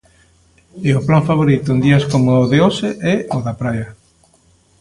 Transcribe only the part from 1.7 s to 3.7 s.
en días coma o de hoxe é o da